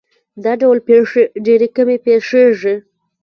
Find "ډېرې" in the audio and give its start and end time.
1.45-1.67